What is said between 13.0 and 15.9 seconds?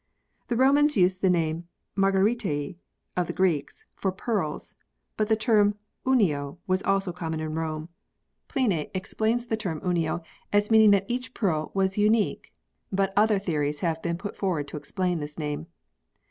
other theories have been put forward to explain this name.